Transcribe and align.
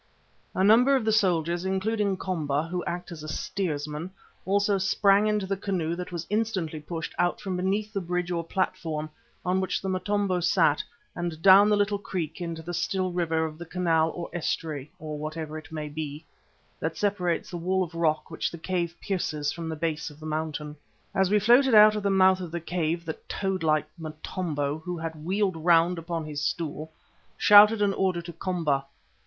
A 0.55 0.63
number 0.63 0.95
of 0.95 1.05
the 1.05 1.11
soldiers, 1.11 1.63
including 1.63 2.17
Komba, 2.17 2.63
who 2.67 2.83
acted 2.85 3.21
as 3.21 3.37
steersman, 3.39 4.09
also 4.47 4.79
sprang 4.79 5.27
into 5.27 5.45
the 5.45 5.55
canoe 5.55 5.95
that 5.95 6.11
was 6.11 6.25
instantly 6.27 6.79
pushed 6.79 7.13
out 7.19 7.39
from 7.39 7.55
beneath 7.55 7.93
the 7.93 8.01
bridge 8.01 8.31
or 8.31 8.43
platform 8.43 9.11
on 9.45 9.61
which 9.61 9.79
the 9.79 9.89
Motombo 9.89 10.39
sat 10.39 10.83
and 11.15 11.39
down 11.43 11.69
the 11.69 11.77
little 11.77 11.99
creek 11.99 12.41
into 12.41 12.63
the 12.63 12.73
still 12.73 13.11
water 13.11 13.45
of 13.45 13.59
the 13.59 13.65
canal 13.67 14.09
or 14.15 14.27
estuary, 14.33 14.91
or 14.97 15.19
whatever 15.19 15.55
it 15.55 15.71
may 15.71 15.87
be, 15.87 16.25
that 16.79 16.97
separates 16.97 17.51
the 17.51 17.57
wall 17.57 17.83
of 17.83 17.93
rock 17.93 18.31
which 18.31 18.49
the 18.49 18.57
cave 18.57 18.95
pierces 19.01 19.51
from 19.51 19.69
the 19.69 19.75
base 19.75 20.09
of 20.09 20.19
the 20.19 20.25
mountain. 20.25 20.75
As 21.13 21.29
we 21.29 21.37
floated 21.37 21.75
out 21.75 21.95
of 21.95 22.01
the 22.01 22.09
mouth 22.09 22.39
of 22.41 22.49
the 22.49 22.59
cave 22.59 23.05
the 23.05 23.19
toad 23.29 23.61
like 23.61 23.85
Motombo, 23.99 24.79
who 24.79 24.97
had 24.97 25.23
wheeled 25.23 25.57
round 25.57 25.99
upon 25.99 26.25
his 26.25 26.41
stool, 26.41 26.91
shouted 27.37 27.83
an 27.83 27.93
order 27.93 28.23
to 28.23 28.33
Komba. 28.33 28.85